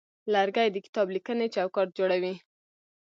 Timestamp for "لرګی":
0.33-0.67